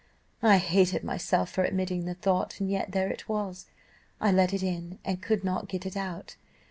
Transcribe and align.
"I 0.41 0.57
hated 0.57 1.03
myself 1.03 1.51
for 1.51 1.63
admitting 1.63 2.05
the 2.05 2.15
thought, 2.15 2.59
and 2.59 2.71
yet 2.71 2.89
there 2.91 3.11
it 3.11 3.29
was; 3.29 3.67
I 4.19 4.31
let 4.31 4.51
it 4.51 4.63
in, 4.63 4.97
and 5.05 5.21
could 5.21 5.43
not 5.43 5.67
get 5.69 5.85
it 5.85 5.95
out. 5.95 6.37